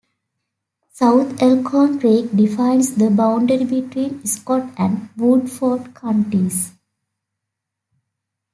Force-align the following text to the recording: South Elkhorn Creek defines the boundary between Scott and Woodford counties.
South 0.93 1.39
Elkhorn 1.43 1.99
Creek 1.99 2.31
defines 2.35 2.95
the 2.95 3.11
boundary 3.11 3.65
between 3.65 4.25
Scott 4.25 4.73
and 4.75 5.09
Woodford 5.15 5.93
counties. 5.93 6.71